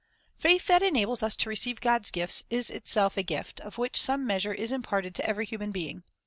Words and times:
Faith 0.35 0.65
that 0.65 0.81
enables 0.81 1.21
us 1.21 1.35
to 1.35 1.47
receive 1.47 1.79
God's 1.79 2.09
gifts 2.09 2.41
is 2.49 2.71
itself 2.71 3.17
a 3.17 3.21
gift, 3.21 3.59
of 3.59 3.77
which 3.77 4.01
some 4.01 4.25
measure 4.25 4.51
is 4.51 4.71
imparted 4.71 5.13
to 5.13 5.29
every 5.29 5.45
human 5.45 5.69
being. 5.69 6.01